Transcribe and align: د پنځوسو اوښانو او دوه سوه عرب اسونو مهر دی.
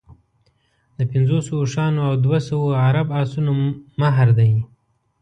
د 0.97 0.99
پنځوسو 1.11 1.51
اوښانو 1.61 1.99
او 2.07 2.13
دوه 2.25 2.39
سوه 2.49 2.69
عرب 2.85 3.07
اسونو 3.21 3.51
مهر 4.01 4.27
دی. 4.39 4.51